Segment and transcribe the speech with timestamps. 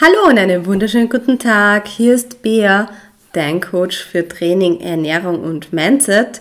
[0.00, 1.88] Hallo und einen wunderschönen guten Tag.
[1.88, 2.88] Hier ist Bea,
[3.32, 6.40] dein Coach für Training, Ernährung und Mindset.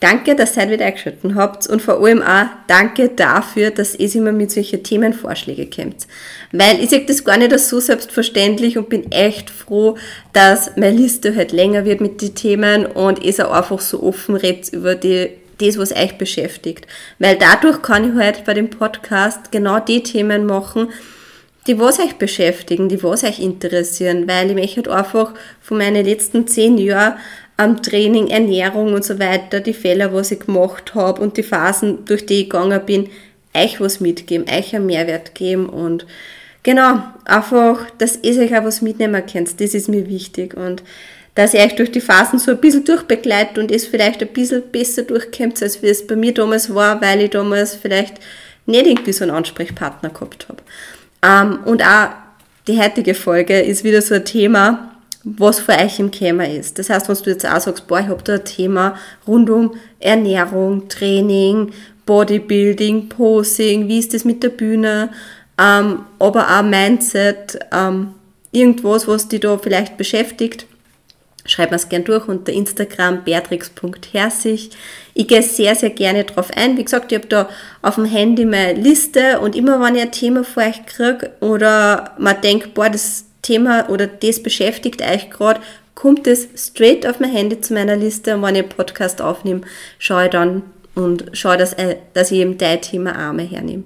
[0.00, 4.32] Danke, dass ihr wieder eingeschaltet habt und vor allem auch danke dafür, dass ihr immer
[4.32, 6.08] mit solchen Themenvorschlägen kommt.
[6.50, 9.96] Weil ich sehe das gar nicht so selbstverständlich und bin echt froh,
[10.32, 14.34] dass meine Liste halt länger wird mit den Themen und ich auch einfach so offen
[14.34, 15.28] redet über die
[15.58, 16.88] das, was euch beschäftigt.
[17.20, 20.88] Weil dadurch kann ich halt bei dem Podcast genau die Themen machen,
[21.68, 26.04] die was euch beschäftigen, die was euch interessieren, weil ich möchte halt einfach von meinen
[26.04, 27.14] letzten zehn Jahren
[27.58, 32.04] am Training, Ernährung und so weiter, die Fehler, was ich gemacht habe und die Phasen,
[32.06, 33.10] durch die ich gegangen bin,
[33.54, 36.06] euch was mitgeben, euch einen Mehrwert geben und
[36.62, 40.82] genau, einfach, dass ihr euch auch was mitnehmen könnt, das ist mir wichtig und
[41.34, 44.62] dass ihr euch durch die Phasen so ein bisschen durchbegleitet und es vielleicht ein bisschen
[44.72, 48.14] besser durchkommt, als wie es bei mir damals war, weil ich damals vielleicht
[48.66, 50.62] nicht irgendwie so einen Ansprechpartner gehabt habe.
[51.22, 52.10] Ähm, und auch
[52.66, 54.90] die heutige Folge ist wieder so ein Thema,
[55.24, 56.78] was für euch im Thema ist.
[56.78, 59.74] Das heißt, wenn du jetzt auch sagst, boah, ich habe da ein Thema rund um
[60.00, 61.72] Ernährung, Training,
[62.06, 65.10] Bodybuilding, Posing, wie ist das mit der Bühne,
[65.60, 68.14] ähm, aber auch Mindset, ähm,
[68.52, 70.66] irgendwas, was dich da vielleicht beschäftigt,
[71.44, 74.70] schreib mir es gern durch unter Instagram beatrix.herzig.
[75.14, 76.76] Ich gehe sehr, sehr gerne drauf ein.
[76.76, 77.48] Wie gesagt, ich habe da
[77.82, 82.14] auf dem Handy meine Liste und immer wenn ich ein Thema vor euch kriege oder
[82.18, 85.60] man denkt, boah, das Thema oder das beschäftigt euch gerade,
[85.94, 89.62] kommt es straight auf mein Handy zu meiner Liste und wenn ich einen Podcast aufnehme,
[89.98, 90.62] schaue ich dann
[90.94, 93.84] und schaue, dass, äh, dass ich eben dein Thema Arme hernehme.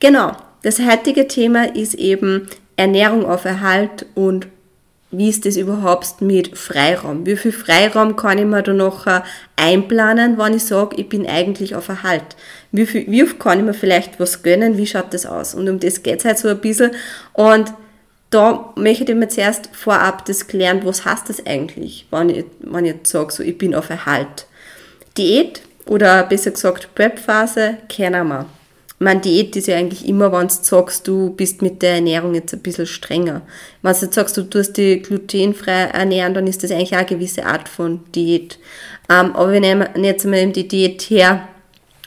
[0.00, 4.46] Genau, das heutige Thema ist eben Ernährung auf Erhalt und
[5.16, 7.26] wie ist das überhaupt mit Freiraum?
[7.26, 9.06] Wie viel Freiraum kann ich mir da noch
[9.56, 12.36] einplanen, wenn ich sage, ich bin eigentlich auf Erhalt?
[12.72, 14.76] Wie, viel, wie oft kann ich mir vielleicht was gönnen?
[14.76, 15.54] Wie schaut das aus?
[15.54, 16.92] Und um das geht es halt so ein bisschen.
[17.32, 17.72] Und
[18.30, 22.84] da möchte ich mir zuerst vorab das klären, was heißt das eigentlich, wenn ich, wenn
[22.84, 24.46] ich jetzt sage, so, ich bin auf Erhalt.
[25.16, 28.46] Diät oder besser gesagt Prep-Phase kennen wir
[28.98, 32.54] meine, Diät ist ja eigentlich immer, wenn du sagst, du bist mit der Ernährung jetzt
[32.54, 33.42] ein bisschen strenger.
[33.82, 37.06] Wenn du jetzt sagst, du tust dich glutenfrei ernähren, dann ist das eigentlich auch eine
[37.06, 38.58] gewisse Art von Diät.
[39.10, 41.48] Ähm, aber wir nehmen jetzt mal eben die Diät her,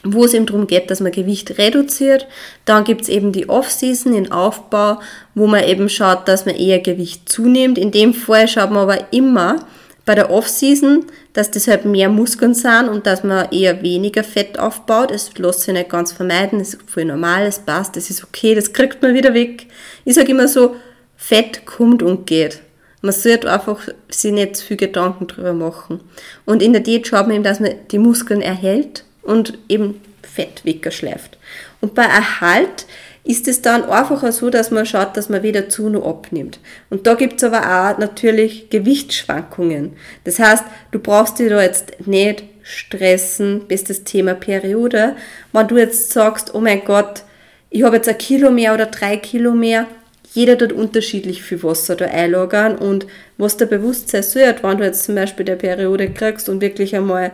[0.04, 2.26] wo es eben darum geht, dass man Gewicht reduziert.
[2.64, 5.00] Dann gibt es eben die Off-Season, den Aufbau,
[5.34, 7.78] wo man eben schaut, dass man eher Gewicht zunimmt.
[7.78, 9.66] In dem Fall schaut man aber immer,
[10.04, 11.04] bei der Off-Season,
[11.38, 15.12] dass das halt mehr Muskeln sind und dass man eher weniger Fett aufbaut.
[15.12, 18.56] Das lässt sich nicht ganz vermeiden, das ist voll normal, das passt, das ist okay,
[18.56, 19.68] das kriegt man wieder weg.
[20.04, 20.74] Ich sage immer so,
[21.16, 22.60] Fett kommt und geht.
[23.02, 23.78] Man sollte einfach
[24.08, 26.00] sich nicht zu viel Gedanken drüber machen.
[26.44, 30.64] Und in der Diät schaut man eben, dass man die Muskeln erhält und eben Fett
[30.64, 31.38] wegschleift.
[31.80, 32.86] Und bei Erhalt
[33.24, 36.60] ist es dann einfacher so, dass man schaut, dass man weder zu noch abnimmt.
[36.90, 39.96] Und da gibt es aber auch natürlich Gewichtsschwankungen.
[40.24, 45.16] Das heißt, du brauchst dich da jetzt nicht stressen, bis das Thema Periode.
[45.52, 47.22] Wenn du jetzt sagst, oh mein Gott,
[47.70, 49.86] ich habe jetzt ein Kilo mehr oder drei Kilo mehr,
[50.34, 53.06] jeder tut unterschiedlich viel Wasser da einlagern und
[53.38, 57.32] was der Bewusstsein sollte, wenn du jetzt zum Beispiel der Periode kriegst und wirklich einmal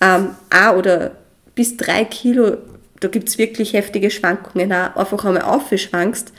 [0.00, 1.12] ähm, ein oder
[1.54, 2.58] bis drei Kilo
[3.04, 4.72] da gibt es wirklich heftige Schwankungen.
[4.72, 6.32] Auch einfach einmal aufschwankst,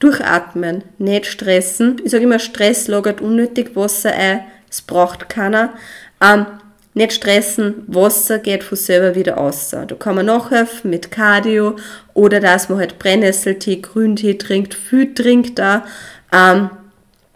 [0.00, 2.00] durchatmen, nicht stressen.
[2.04, 5.74] Ich sage immer, Stress lagert unnötig Wasser ein, es braucht keiner.
[6.20, 6.46] Ähm,
[6.94, 9.70] nicht stressen, Wasser geht von selber wieder aus.
[9.70, 11.76] Da kann man nachhelfen mit Cardio
[12.14, 15.86] oder dass man halt Brennnesseltee, Grüntee trinkt, viel trinkt da.
[16.32, 16.68] Ähm,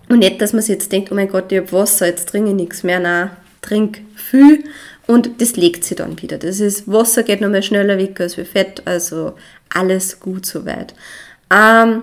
[0.08, 2.50] und nicht, dass man sich jetzt denkt, oh mein Gott, ich habe Wasser, jetzt trinke
[2.50, 2.98] ich nichts mehr.
[2.98, 3.30] Nein,
[3.62, 4.64] trink viel
[5.06, 6.38] und das legt sie dann wieder.
[6.38, 9.34] Das ist, Wasser geht noch mehr schneller weg als wie Fett, also
[9.72, 10.94] alles gut soweit.
[11.52, 12.02] Ähm,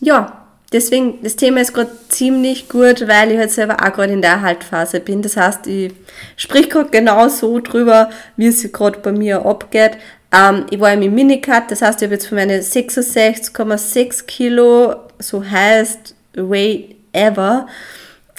[0.00, 4.22] ja, deswegen, das Thema ist gerade ziemlich gut, weil ich halt selber auch gerade in
[4.22, 5.22] der Erhaltphase bin.
[5.22, 5.92] Das heißt, ich
[6.36, 9.92] sprich gerade genau so drüber, wie es gerade bei mir abgeht.
[10.32, 15.44] Ähm, ich war im Minicut, das heißt, ich habe jetzt für meine 66,6 Kilo, so
[15.44, 17.66] heißt Way Ever,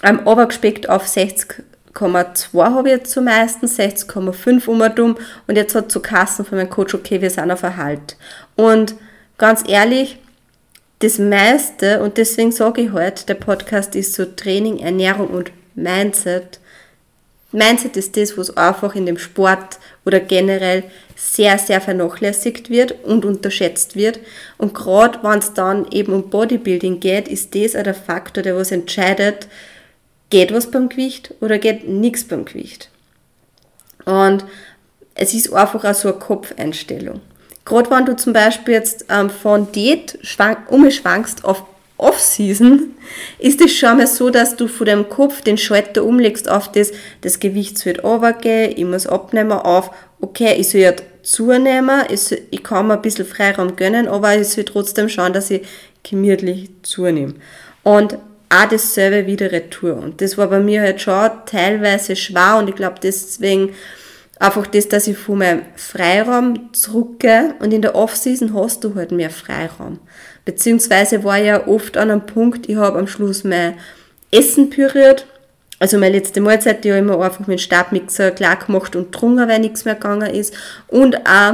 [0.04, 1.64] ähm, runtergespeckt auf 60
[1.98, 5.16] 60,2 habe ich jetzt zum meisten, 60,5 um
[5.48, 8.18] und jetzt hat zu Kassen von meinem Coach, okay, wir sind auf Erhalt.
[8.56, 8.96] Und
[9.38, 10.20] ganz ehrlich,
[11.00, 16.60] das meiste, und deswegen sage ich heute, der Podcast ist so Training, Ernährung und Mindset.
[17.52, 20.84] Mindset ist das, was einfach in dem Sport oder generell
[21.16, 24.20] sehr, sehr vernachlässigt wird und unterschätzt wird.
[24.58, 28.56] Und gerade wenn es dann eben um Bodybuilding geht, ist das auch der Faktor, der
[28.56, 29.48] was entscheidet,
[30.30, 32.90] geht was beim Gewicht oder geht nichts beim Gewicht.
[34.06, 34.46] Und
[35.16, 37.22] es ist einfach auch so eine Kopfeinstellung.
[37.66, 41.64] Gerade wenn du zum Beispiel jetzt ähm, von Diät schwank, umschwankst auf
[41.98, 42.94] Off-Season
[43.40, 46.92] ist es schon mal so, dass du von deinem Kopf den Schalter umlegst auf das,
[47.22, 49.92] das Gewicht soll runtergehen, ich muss abnehmen auf,
[50.22, 54.38] okay, ich soll jetzt zunehmen, ich, soll, ich kann mir ein bisschen Freiraum gönnen, aber
[54.38, 55.68] ich soll trotzdem schauen, dass ich
[56.04, 57.34] gemütlich zunehme.
[57.84, 58.18] Und
[58.50, 59.98] auch dasselbe wieder retour.
[59.98, 63.74] Und das war bei mir halt schon teilweise schwer und ich glaube deswegen
[64.40, 69.12] einfach das, dass ich von meinem Freiraum zurückgehe und in der Off-Season hast du halt
[69.12, 70.00] mehr Freiraum.
[70.46, 73.74] Beziehungsweise war ja oft an einem Punkt, ich habe am Schluss mein
[74.32, 75.26] Essen püriert,
[75.80, 79.12] also meine letzte Mahlzeit, die habe ich immer einfach mit dem Stabmixer klar gemacht und
[79.12, 80.54] getrunken, weil nichts mehr gegangen ist.
[80.88, 81.54] Und auch,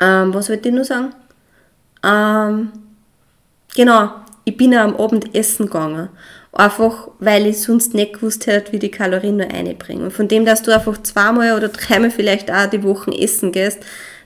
[0.00, 1.12] ähm, was wollte ich noch sagen?
[2.04, 2.70] Ähm,
[3.74, 4.12] genau,
[4.48, 6.08] ich bin auch am Abend essen gegangen.
[6.52, 10.04] Einfach, weil ich sonst nicht gewusst hätte, wie die Kalorien nur einbringen.
[10.04, 13.80] Und von dem, dass du einfach zweimal oder dreimal vielleicht auch die Wochen essen gehst,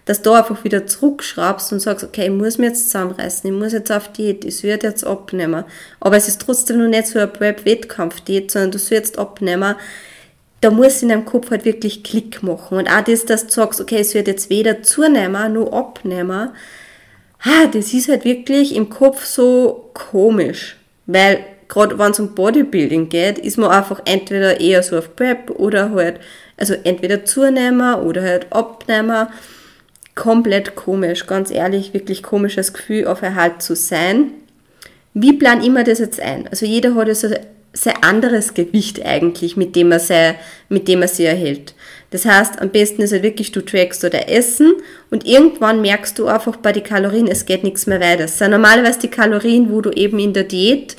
[0.05, 3.73] dass du einfach wieder zurückschraubst und sagst, okay, ich muss mich jetzt zusammenreißen, ich muss
[3.73, 5.65] jetzt auf Diät, ich werde jetzt abnehmen.
[5.99, 9.75] Aber es ist trotzdem noch nicht so eine Prep-Wettkampf-Diät, sondern du sollst abnehmen.
[10.61, 12.79] Da muss in deinem Kopf halt wirklich Klick machen.
[12.79, 16.51] Und auch das, dass du sagst, okay, es wird jetzt weder zunehmen, noch abnehmen,
[17.44, 20.77] ah, das ist halt wirklich im Kopf so komisch.
[21.06, 25.50] Weil gerade wenn es um Bodybuilding geht, ist man einfach entweder eher so auf Prep
[25.50, 26.21] oder halt,
[26.56, 29.29] also entweder zunehmen oder halt abnehmen.
[30.15, 34.33] Komplett komisch, ganz ehrlich, wirklich komisches Gefühl, auf Erhalt zu sein.
[35.15, 36.47] Wie plan immer das jetzt ein?
[36.49, 37.29] Also jeder hat ja so
[37.73, 40.35] sein anderes Gewicht eigentlich, mit dem er,
[40.69, 41.75] mit dem er sie erhält.
[42.12, 44.75] Das heißt, am besten ist halt wirklich, du trackst oder Essen
[45.11, 48.25] und irgendwann merkst du einfach bei den Kalorien, es geht nichts mehr weiter.
[48.25, 50.94] Das sind normalerweise die Kalorien, wo du eben in der Diät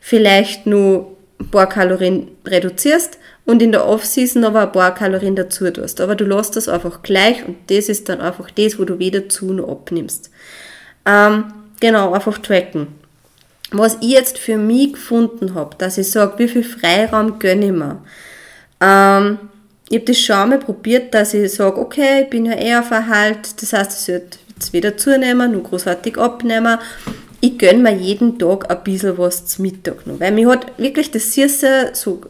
[0.00, 5.70] vielleicht nur ein paar Kalorien reduzierst und in der Off-Season aber ein paar Kalorien dazu
[5.70, 6.02] tust.
[6.02, 9.26] Aber du lässt das einfach gleich und das ist dann einfach das, wo du weder
[9.30, 10.30] zu noch abnimmst.
[11.06, 11.44] Ähm,
[11.80, 12.88] genau, einfach tracken.
[13.70, 17.72] Was ich jetzt für mich gefunden habe, dass ich sage, wie viel Freiraum gönne ich
[17.72, 18.02] mir.
[18.82, 19.38] Ähm,
[19.90, 22.90] ich habe das schon einmal probiert, dass ich sage, okay, ich bin ja eher auf
[22.90, 26.78] Erhalt, das heißt, ich sollte jetzt wieder zunehmen, nur großartig abnehmen.
[27.40, 31.10] Ich gönne mir jeden Tag ein bisschen was zum Mittag noch, weil mir hat wirklich
[31.10, 32.20] das Süße so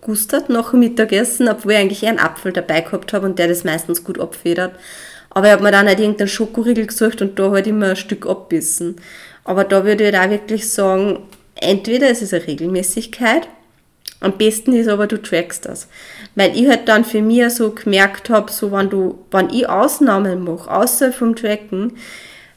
[0.00, 3.64] gustert nach dem Mittagessen, obwohl ich eigentlich einen Apfel dabei gehabt habe und der das
[3.64, 4.72] meistens gut abfedert.
[5.30, 8.26] Aber ich habe mir dann halt irgendeinen Schokoriegel gesucht und da halt immer ein Stück
[8.26, 8.96] abbissen.
[9.44, 11.20] Aber da würde ich da halt wirklich sagen,
[11.54, 13.46] entweder es ist eine Regelmäßigkeit
[14.20, 15.88] am besten ist aber, du trackst das.
[16.34, 20.42] Weil ich halt dann für mich so gemerkt habe, so wenn du, wenn ich Ausnahmen
[20.44, 21.92] mache, außer vom Tracken,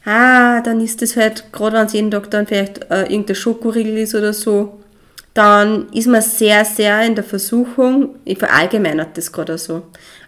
[0.04, 3.98] ah, dann ist das halt, gerade wenn es jeden Tag dann vielleicht äh, irgendein Schokoriegel
[3.98, 4.80] ist oder so,
[5.34, 9.82] dann ist man sehr, sehr in der Versuchung, ich verallgemeinert das gerade so,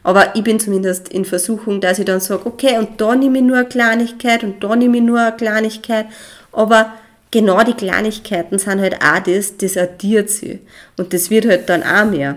[0.04, 3.44] aber ich bin zumindest in Versuchung, dass ich dann sage, okay, und da nehme ich
[3.44, 6.06] nur eine Kleinigkeit und da nehme ich nur eine Kleinigkeit,
[6.52, 6.92] aber
[7.32, 10.60] genau die Kleinigkeiten sind halt auch das, das addiert sie.
[10.96, 12.36] Und das wird halt dann auch mehr.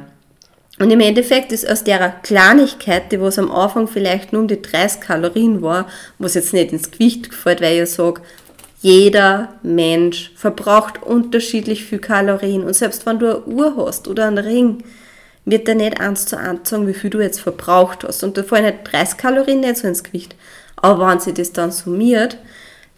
[0.79, 4.61] Und im Endeffekt ist aus der Kleinigkeit, die was am Anfang vielleicht nur um die
[4.61, 5.87] 30 Kalorien war,
[6.17, 8.21] was jetzt nicht ins Gewicht gefällt, weil ich sage,
[8.81, 12.63] jeder Mensch verbraucht unterschiedlich viel Kalorien.
[12.63, 14.83] Und selbst wenn du eine Uhr hast oder einen Ring,
[15.45, 18.23] wird der nicht eins zu eins sagen, wie viel du jetzt verbraucht hast.
[18.23, 20.35] Und da fallen halt 30 Kalorien nicht so ins Gewicht.
[20.75, 22.37] Aber wenn sie das dann summiert,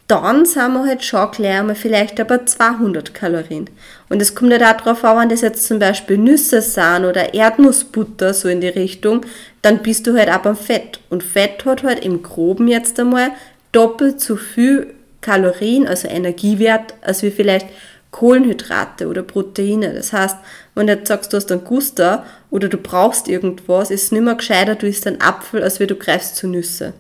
[0.08, 3.70] dann sind wir halt schon gleich einmal vielleicht aber 200 Kalorien.
[4.08, 7.34] Und es kommt ja halt darauf an, wenn das jetzt zum Beispiel Nüsse sind oder
[7.34, 9.26] Erdnussbutter, so in die Richtung,
[9.62, 11.02] dann bist du halt auch beim Fett.
[11.10, 13.32] Und Fett hat halt im Groben jetzt einmal
[13.74, 17.68] doppelt so viel Kalorien, also Energiewert, als wie vielleicht
[18.12, 19.94] Kohlenhydrate oder Proteine.
[19.94, 20.38] Das heißt,
[20.74, 24.22] wenn du jetzt sagst, du hast einen Guster oder du brauchst irgendwas, ist es nicht
[24.22, 26.94] mehr gescheiter, du isst einen Apfel, als wie du greifst zu Nüsse.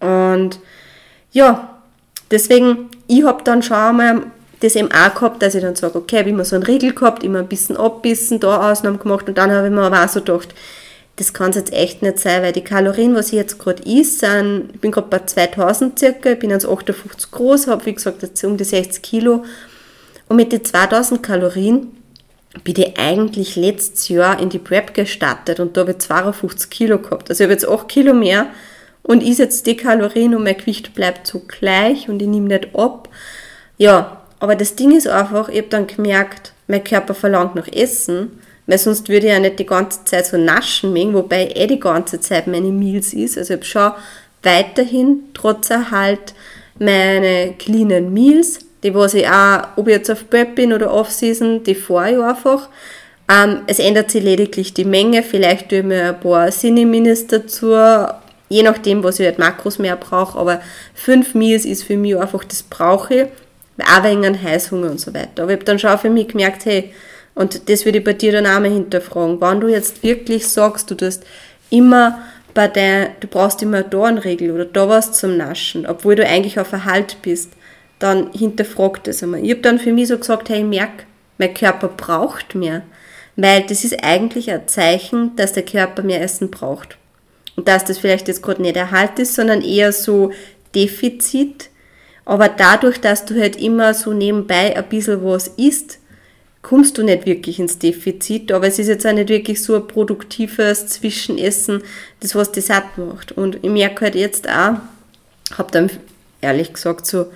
[0.00, 0.58] Und
[1.30, 1.71] ja,
[2.32, 4.22] Deswegen, ich habe dann schon einmal
[4.60, 7.22] das eben auch gehabt, dass ich dann sage, okay, habe immer so einen Riegel gehabt,
[7.22, 10.20] immer ein bisschen abbissen, da Ausnahmen gemacht und dann habe ich mir aber auch so
[10.20, 10.54] gedacht,
[11.16, 14.20] das kann es jetzt echt nicht sein, weil die Kalorien, was ich jetzt gerade isst,
[14.20, 18.22] sind, ich bin gerade bei 2000 circa, ich bin jetzt 58 groß, habe wie gesagt
[18.22, 19.44] jetzt um die 60 Kilo
[20.28, 21.88] und mit den 2000 Kalorien
[22.64, 26.98] bin ich eigentlich letztes Jahr in die Prep gestartet und da habe ich 52 Kilo
[26.98, 27.30] gehabt.
[27.30, 28.46] Also ich habe jetzt 8 Kilo mehr
[29.02, 33.08] und jetzt die Kalorien und mein Gewicht bleibt so gleich und ich nehme nicht ab.
[33.76, 38.38] Ja, aber das Ding ist einfach, ich habe dann gemerkt, mein Körper verlangt nach Essen,
[38.66, 41.80] weil sonst würde ich ja nicht die ganze Zeit so naschen mögen, wobei eh die
[41.80, 43.36] ganze Zeit meine Meals ist.
[43.36, 43.92] Also ich habe schon
[44.42, 46.34] weiterhin, trotz Erhalt,
[46.78, 51.62] meine cleanen Meals, die was ich auch, ob ich jetzt auf Prep bin oder Off-Season,
[51.64, 52.68] die fahre ich einfach.
[53.28, 57.74] Ähm, es ändert sich lediglich die Menge, vielleicht tue ich mir ein paar Cineminis dazu
[58.52, 60.60] je nachdem, was ich halt Makros mehr brauche, aber
[60.94, 63.26] fünf Meals ist für mich einfach, das brauche ich.
[63.78, 65.42] auch wegen Heißhunger und so weiter.
[65.42, 66.92] Aber ich habe dann schon für mich gemerkt, hey,
[67.34, 70.90] und das würde ich bei dir dann auch mal hinterfragen, wenn du jetzt wirklich sagst,
[70.90, 71.24] du tust
[71.70, 72.18] immer
[72.52, 76.26] bei der, du brauchst immer da eine Regel oder da was zum Naschen, obwohl du
[76.26, 77.52] eigentlich auf Erhalt bist,
[77.98, 79.42] dann hinterfrag das einmal.
[79.42, 81.04] Ich habe dann für mich so gesagt, hey, ich merke,
[81.38, 82.82] mein Körper braucht mehr,
[83.36, 86.98] weil das ist eigentlich ein Zeichen, dass der Körper mehr Essen braucht.
[87.56, 90.32] Dass das vielleicht jetzt gerade nicht Erhalt ist, sondern eher so
[90.74, 91.68] Defizit.
[92.24, 95.98] Aber dadurch, dass du halt immer so nebenbei ein bisschen was isst,
[96.62, 99.88] kommst du nicht wirklich ins Defizit, aber es ist jetzt auch nicht wirklich so ein
[99.88, 101.82] produktives Zwischenessen,
[102.20, 103.32] das was dich satt macht.
[103.32, 104.76] Und ich merke halt jetzt auch,
[105.58, 105.90] habe dann
[106.40, 107.26] ehrlich gesagt so,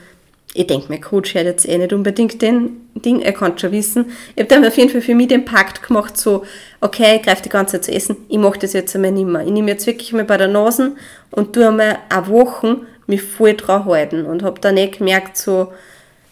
[0.57, 4.07] ich denke, mein Coach hört jetzt eh nicht unbedingt den Ding, er kann schon wissen.
[4.35, 6.45] Ich habe dann auf jeden Fall für mich den Pakt gemacht, so,
[6.81, 9.43] okay, ich greife die ganze Zeit zu essen, ich mache das jetzt einmal nicht mehr.
[9.43, 10.93] Ich nehme jetzt wirklich mal bei der Nase
[11.31, 15.73] und tue einmal eine Woche mich voll dran halten und habe dann eh gemerkt, so,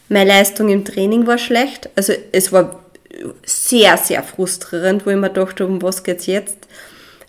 [0.09, 1.88] meine Leistung im Training war schlecht.
[1.97, 2.81] Also es war
[3.45, 6.66] sehr, sehr frustrierend, wo ich mir dachte, um was geht's jetzt?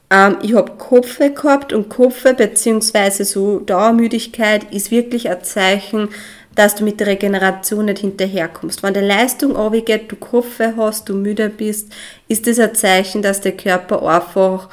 [0.09, 3.23] Ähm, ich habe Kopfe gehabt und Kopfe bzw.
[3.23, 6.09] so Dauermüdigkeit ist wirklich ein Zeichen,
[6.55, 8.81] dass du mit der Regeneration nicht hinterherkommst.
[8.81, 11.91] Wenn die Leistung runtergeht, du Kopfe hast, du müde bist,
[12.27, 14.69] ist das ein Zeichen, dass der Körper einfach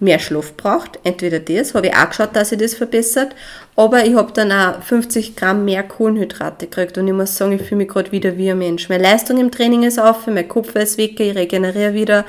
[0.00, 1.00] mehr Schlaf braucht.
[1.02, 3.34] Entweder das, habe ich auch geschaut, dass sich das verbessert,
[3.74, 7.62] aber ich habe dann auch 50 Gramm mehr Kohlenhydrate gekriegt und ich muss sagen, ich
[7.62, 8.88] fühle mich gerade wieder wie ein Mensch.
[8.88, 12.24] Meine Leistung im Training ist auf, mein Kopf ist weg, ich regeneriere wieder.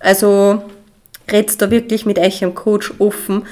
[0.00, 0.62] Also
[1.30, 3.46] redst da wirklich mit euch am Coach offen,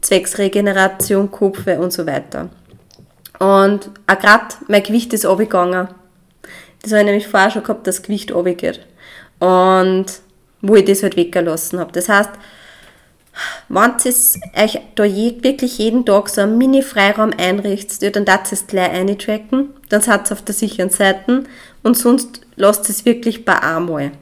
[0.00, 2.50] zwecks Regeneration, Kopfe und so weiter.
[3.38, 5.88] Und auch gerade mein Gewicht ist runtergegangen.
[6.82, 8.80] Das habe ich nämlich vorher schon gehabt, dass das Gewicht runtergeht.
[9.38, 10.06] Und
[10.62, 11.92] wo ich das halt weggelassen habe.
[11.92, 12.30] Das heißt,
[13.68, 18.50] wenn ihr euch da je, wirklich jeden Tag so einen Mini-Freiraum einrichtet, ja, dann darf
[18.50, 21.44] es gleich eintracken, dann seid ihr auf der sicheren Seite
[21.82, 24.12] und sonst lasst es wirklich bei einmal.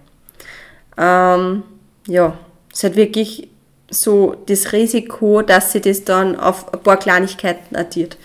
[0.96, 1.62] Ähm,
[2.08, 2.36] ja,
[2.72, 3.48] es hat wirklich
[3.88, 8.16] so das Risiko, dass sie das dann auf ein paar Kleinigkeiten addiert.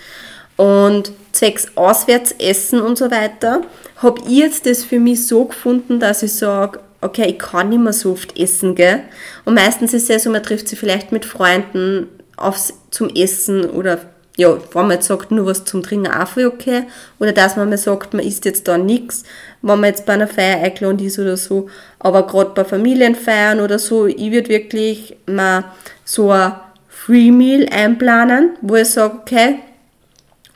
[0.60, 3.62] Und zwecks Auswärtsessen und so weiter,
[3.96, 7.80] habe ich jetzt das für mich so gefunden, dass ich sage, okay, ich kann nicht
[7.80, 9.00] mehr so oft essen, gell?
[9.46, 13.70] Und meistens ist es ja so, man trifft sich vielleicht mit Freunden aufs, zum Essen
[13.70, 14.00] oder
[14.36, 16.82] ja, wenn man jetzt sagt, nur was zum Trinken auch voll okay.
[17.18, 19.22] Oder dass man mal sagt, man isst jetzt da nichts,
[19.62, 21.70] wenn man jetzt bei einer Feier eingeladen ist oder so.
[22.00, 25.64] Aber gerade bei Familienfeiern oder so, ich würde wirklich mal
[26.04, 26.52] so ein
[26.86, 29.58] Free Meal einplanen, wo ich sage, okay,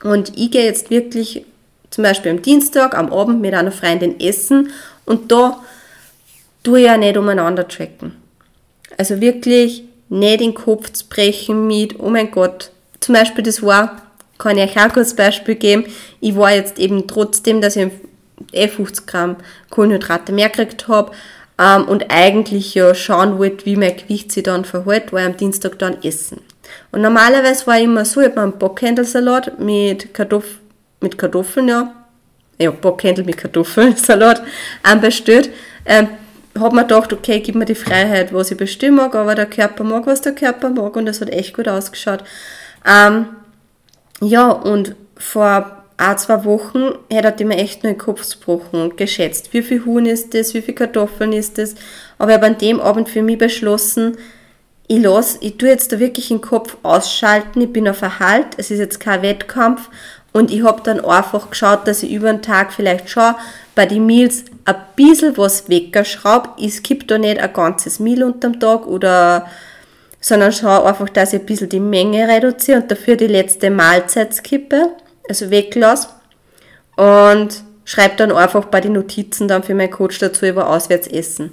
[0.05, 1.45] und ich gehe jetzt wirklich
[1.89, 4.69] zum Beispiel am Dienstag am Abend mit einer Freundin essen
[5.05, 5.59] und da
[6.63, 8.15] tue ich ja nicht umeinander tracken.
[8.97, 14.01] Also wirklich nicht den Kopf zu brechen mit, oh mein Gott, zum Beispiel das war,
[14.37, 15.85] kann ich euch auch kurz Beispiel geben,
[16.21, 17.91] ich war jetzt eben trotzdem, dass ich
[18.51, 19.37] eh 50 Gramm
[19.71, 21.13] Kohlenhydrate mehr gekriegt habe
[21.57, 25.37] ähm, und eigentlich ja schauen wollte, wie mein Gewicht sich dann verhält, war ich am
[25.37, 26.41] Dienstag dann essen.
[26.91, 30.45] Und normalerweise war ich immer so, ich habe einen Bockhändelsalat mit, Kartoff
[31.01, 31.93] mit Kartoffeln, ja,
[32.57, 34.41] ja, Bockhändel mit Kartoffelsalat
[35.01, 35.49] bestellt.
[35.85, 36.07] Ähm,
[36.57, 39.83] habe mir gedacht, okay, gib mir die Freiheit, was ich bestimmen mag, aber der Körper
[39.83, 42.23] mag, was der Körper mag und das hat echt gut ausgeschaut.
[42.85, 43.27] Ähm,
[44.21, 48.97] ja, und vor ein, zwei Wochen hat er mir echt nur den Kopf gebrochen und
[48.97, 51.75] geschätzt, wie viel Huhn ist das, wie viel Kartoffeln ist das.
[52.17, 54.17] Aber ich habe an dem Abend für mich beschlossen,
[54.87, 58.71] ich lasse, ich tue jetzt da wirklich den Kopf ausschalten, ich bin auf Erhalt, es
[58.71, 59.89] ist jetzt kein Wettkampf
[60.31, 63.35] und ich habe dann einfach geschaut, dass ich über den Tag vielleicht schon
[63.73, 66.49] bei den Meals ein bisschen was wegschraube.
[66.57, 69.47] Ich skippe da nicht ein ganzes Meal unterm Tag oder
[70.19, 74.33] sondern schaue einfach, dass ich ein bisschen die Menge reduziere und dafür die letzte Mahlzeit
[74.33, 74.89] skippe,
[75.29, 76.09] also weglasse.
[76.95, 81.51] Und schreibe dann einfach bei den Notizen dann für meinen Coach dazu über Auswärtsessen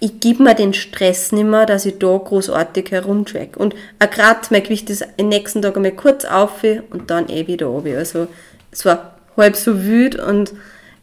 [0.00, 3.56] ich gebe mir den Stress nicht mehr, dass ich da großartig herumtrack.
[3.56, 7.66] Und gerade mein Gewicht ist am nächsten Tag einmal kurz auf und dann eh wieder
[7.66, 7.98] runter.
[7.98, 8.26] Also
[8.70, 10.52] es war halb so wüt und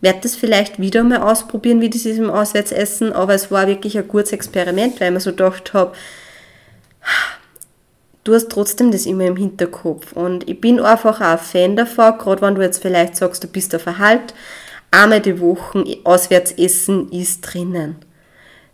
[0.02, 3.98] werde das vielleicht wieder mal ausprobieren, wie das ist im Auswärtsessen, aber es war wirklich
[3.98, 5.94] ein gutes Experiment, weil ich mir so gedacht habe,
[8.24, 12.18] du hast trotzdem das immer im Hinterkopf und ich bin einfach auch ein Fan davon,
[12.18, 14.34] gerade wenn du jetzt vielleicht sagst, du bist auf Erhalt,
[14.90, 17.98] einmal die Woche Auswärtsessen ist drinnen.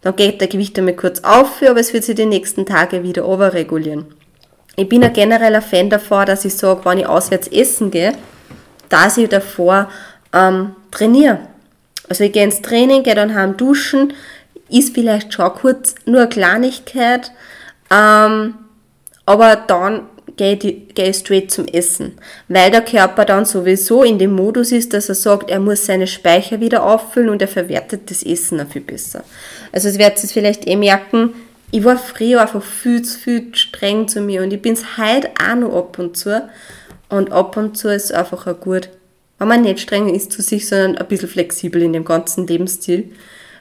[0.02, 3.28] Dann geht der Gewicht einmal kurz auf, aber es wird sich die nächsten Tage wieder
[3.28, 4.06] overregulieren.
[4.76, 8.14] Ich bin ein genereller Fan davon, dass ich sage, wenn ich auswärts essen gehe,
[8.90, 9.90] dass ich davor
[10.34, 11.40] ähm, trainiere.
[12.08, 14.14] Also ich gehe ins Training, gehe dann heim duschen,
[14.70, 17.32] ist vielleicht schon kurz nur eine Kleinigkeit,
[17.90, 18.54] ähm,
[19.26, 22.18] aber dann gehe geh straight zum Essen,
[22.48, 26.08] weil der Körper dann sowieso in dem Modus ist, dass er sagt, er muss seine
[26.08, 29.24] Speicher wieder auffüllen und er verwertet das Essen auch viel besser.
[29.72, 31.34] Also es werdet ihr vielleicht eh merken,
[31.72, 35.30] ich war früher einfach viel zu viel streng zu mir und ich bin es heute
[35.42, 36.50] auch noch ab und zu.
[37.10, 38.90] Und ab und zu ist es einfach auch gut,
[39.38, 43.12] wenn man nicht streng ist zu sich, sondern ein bisschen flexibel in dem ganzen Lebensstil.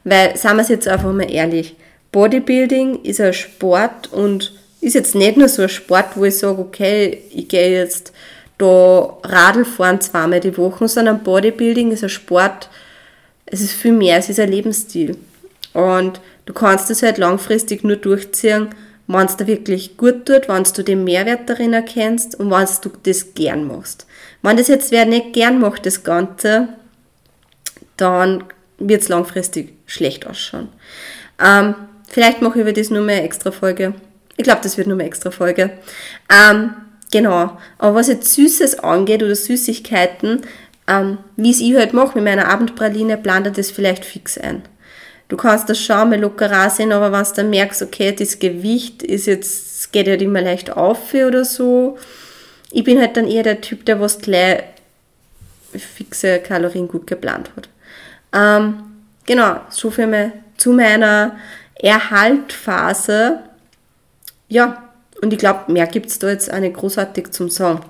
[0.05, 1.77] Weil, sagen wir es jetzt einfach mal ehrlich,
[2.13, 4.53] Bodybuilding ist ein Sport und
[4.87, 8.13] ist jetzt nicht nur so ein Sport, wo ich sage, okay, ich gehe jetzt
[8.57, 12.71] da Radl fahren zweimal die Woche, sondern Bodybuilding ist ein Sport,
[13.47, 15.17] es ist viel mehr, es ist ein Lebensstil.
[15.73, 18.69] Und du kannst es halt langfristig nur durchziehen,
[19.09, 22.91] wenn es dir wirklich gut tut, wenn du den Mehrwert darin erkennst und wenn du
[23.03, 24.07] das gern machst.
[24.43, 26.69] Wenn das jetzt wer nicht gern macht, das Ganze,
[27.97, 28.45] dann
[28.79, 30.69] wird es langfristig schlecht ausschauen.
[31.45, 31.75] Ähm,
[32.09, 33.95] vielleicht mache ich über das nur mehr extra Folge.
[34.37, 35.71] Ich glaube, das wird nur mehr extra Folge.
[36.31, 36.75] Ähm,
[37.11, 37.57] genau.
[37.79, 40.43] Aber was jetzt Süßes angeht oder Süßigkeiten,
[40.89, 44.63] ähm, wie es ich halt mache mit meiner Abendpraline, plant das vielleicht fix ein.
[45.29, 49.03] Du kannst das schon mal locker sehen, aber wenn du dann merkst, okay, das Gewicht
[49.03, 51.99] ist jetzt, geht halt immer leicht auf oder so.
[52.71, 54.63] Ich bin halt dann eher der Typ, der was gleich
[55.73, 57.69] fixe Kalorien gut geplant hat.
[58.33, 58.83] Ähm,
[59.25, 61.37] genau, so viel mal zu meiner
[61.75, 63.41] Erhaltphase.
[64.49, 64.91] Ja,
[65.23, 67.81] und ich glaube, mehr gibt es da jetzt auch nicht großartig zum Sagen.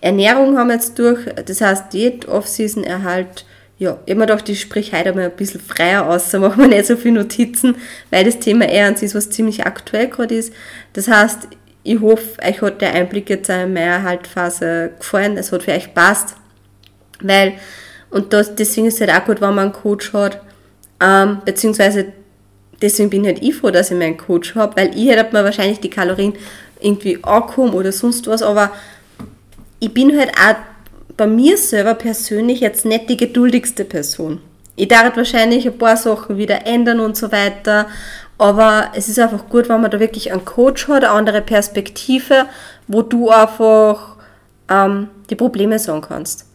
[0.00, 3.46] Ernährung haben wir jetzt durch, das heißt, jede Off-Season-Erhalt,
[3.78, 6.68] ja, ich mir gedacht, ich spreche heute mal ein bisschen freier aus, da machen wir
[6.68, 7.76] nicht so viele Notizen,
[8.10, 10.52] weil das Thema eher an sich was ziemlich aktuell gerade ist.
[10.92, 11.48] Das heißt,
[11.82, 15.92] ich hoffe, euch hat der Einblick jetzt in meine Erhaltphase gefallen, es hat für euch
[15.92, 16.34] passt,
[17.20, 17.54] weil,
[18.10, 20.40] und das, deswegen ist es halt auch gut, wenn man einen Coach hat,
[21.00, 22.12] ähm, beziehungsweise
[22.82, 25.80] deswegen bin halt ich froh, dass ich meinen Coach habe, weil ich hätte mir wahrscheinlich
[25.80, 26.34] die Kalorien
[26.80, 28.70] irgendwie angekommen oder sonst was, aber
[29.80, 30.56] ich bin halt auch
[31.16, 34.40] bei mir selber persönlich jetzt nicht die geduldigste Person.
[34.76, 37.86] Ich darf wahrscheinlich ein paar Sachen wieder ändern und so weiter,
[38.38, 42.46] aber es ist einfach gut, wenn man da wirklich einen Coach hat, eine andere Perspektive,
[42.88, 44.16] wo du einfach
[44.68, 46.46] ähm, die Probleme sagen kannst.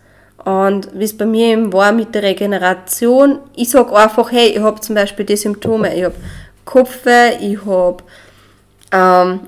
[0.45, 4.59] Und wie es bei mir eben war mit der Regeneration, ich sage einfach, hey, ich
[4.59, 6.15] habe zum Beispiel die Symptome, ich habe
[6.65, 8.03] Kopfweh, ich habe,
[8.91, 9.41] ähm,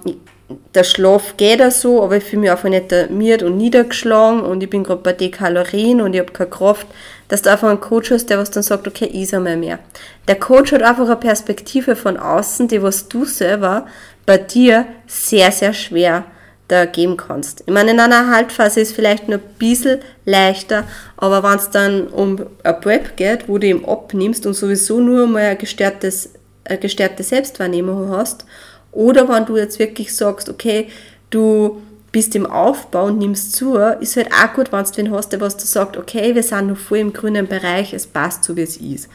[0.75, 4.62] der Schlaf geht auch so, aber ich fühle mich einfach nicht ermiert und niedergeschlagen und
[4.62, 6.88] ich bin gerade bei den Kalorien und ich habe keine Kraft,
[7.30, 9.80] dass du einfach einen Coach hast, der was dann sagt, okay, ich einmal mehr.
[10.27, 13.86] Der Coach hat einfach eine Perspektive von außen, die was du selber
[14.25, 16.25] bei dir sehr, sehr schwer
[16.71, 17.63] da geben kannst.
[17.65, 20.86] Ich meine, in einer Haltphase ist es vielleicht nur ein bisschen leichter,
[21.17, 25.27] aber wenn es dann um ein Prep geht, wo du ihm abnimmst und sowieso nur
[25.27, 26.31] mal ein gestörtes,
[26.63, 28.45] eine gestörte Selbstwahrnehmung hast,
[28.93, 30.88] oder wenn du jetzt wirklich sagst, okay,
[31.29, 31.81] du
[32.12, 35.41] bist im Aufbau und nimmst zu, ist halt auch gut, wenn du wen hast, der
[35.41, 38.62] was du sagst, okay, wir sind noch voll im grünen Bereich, es passt so, wie
[38.62, 39.10] es ist.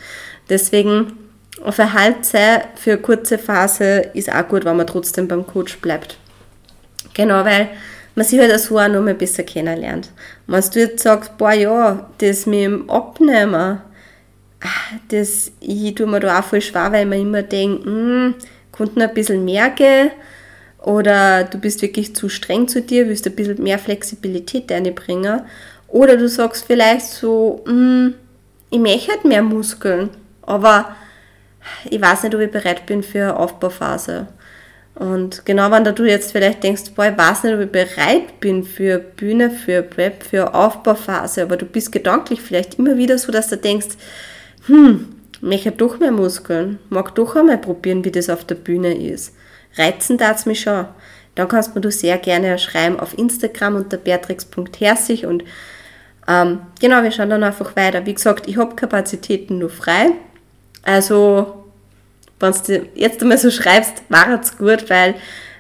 [0.49, 1.13] Deswegen,
[1.63, 6.19] auf Erhaltszeit für eine kurze Phase ist auch gut, wenn man trotzdem beim Coach bleibt.
[7.17, 7.71] Genau, weil
[8.15, 10.11] man sich halt so auch noch mal besser kennenlernt.
[10.47, 13.81] Wenn du jetzt sagst, boah, ja, das mit dem Abnehmen,
[14.61, 18.35] ah, das, ich tue mir da auch voll schwer, weil man immer denkt, hm,
[18.71, 20.11] könnte ein bisschen mehr gehen,
[20.83, 25.41] oder du bist wirklich zu streng zu dir, willst ein bisschen mehr Flexibilität reinbringen,
[25.89, 28.15] oder du sagst vielleicht so, hm,
[28.69, 30.11] ich möchte halt mehr Muskeln,
[30.43, 30.95] aber
[31.89, 34.27] ich weiß nicht, ob ich bereit bin für eine Aufbauphase.
[34.97, 38.65] Und genau wenn du jetzt vielleicht denkst, boah, ich weiß nicht, ob ich bereit bin
[38.65, 43.49] für Bühne, für Prep, für Aufbauphase, aber du bist gedanklich vielleicht immer wieder so, dass
[43.49, 43.89] du denkst,
[44.67, 45.07] hm,
[45.43, 49.35] möchte doch mehr Muskeln, mag doch einmal probieren, wie das auf der Bühne ist.
[49.77, 50.87] Reizen es mich schon.
[51.35, 55.45] Dann kannst du mir sehr gerne schreiben auf Instagram unter beatrix.herzig und
[56.27, 58.07] ähm, genau, wir schauen dann einfach weiter.
[58.07, 60.13] Wie gesagt, ich habe Kapazitäten nur frei.
[60.83, 61.66] Also
[62.41, 65.15] wenn du jetzt einmal so schreibst, war es gut, weil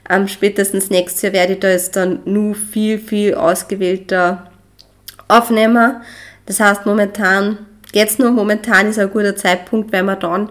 [0.09, 4.51] ähm, spätestens nächstes Jahr werde ich da jetzt dann nur viel, viel ausgewählter
[5.29, 6.03] aufnehmen.
[6.47, 7.59] Das heißt, momentan
[7.93, 10.51] es nur, momentan ist ein guter Zeitpunkt, weil man dann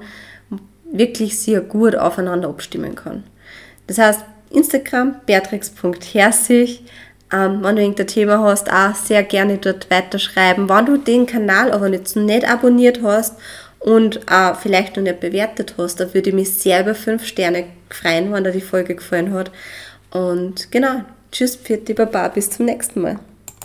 [0.91, 3.23] wirklich sehr gut aufeinander abstimmen kann.
[3.87, 6.83] Das heißt, Instagram, beatrix.herzig,
[7.31, 10.69] ähm, wenn du irgendein Thema hast, auch sehr gerne dort weiterschreiben.
[10.69, 13.35] Wenn du den Kanal aber jetzt nicht abonniert hast
[13.79, 17.65] und äh, vielleicht noch nicht bewertet hast, da würde ich mich sehr über 5 Sterne
[17.89, 19.51] freuen, wenn dir die Folge gefallen hat.
[20.11, 23.19] Und genau, tschüss, Pfiat, Baba, bis zum nächsten Mal.